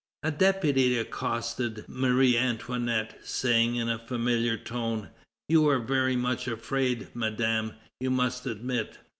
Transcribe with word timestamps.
A 0.23 0.31
deputy 0.31 0.97
accosted 0.97 1.85
Marie 1.87 2.35
Antoinette, 2.35 3.19
saying 3.23 3.75
in 3.75 3.87
a 3.87 3.99
familiar 3.99 4.57
tone: 4.57 5.09
"You 5.47 5.61
were 5.61 5.77
very 5.77 6.15
much 6.15 6.47
afraid, 6.47 7.09
Madame, 7.13 7.73
you 7.99 8.09
must 8.09 8.47
admit." 8.47 8.97